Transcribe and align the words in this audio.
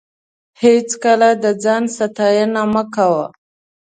هېڅکله 0.61 1.29
د 1.43 1.45
ځان 1.63 1.83
ستاینه 1.97 2.63
مه 2.73 2.83
کوه. 2.95 3.25